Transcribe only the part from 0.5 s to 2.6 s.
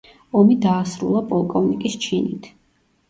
დაასრულა პოლკოვნიკის ჩინით.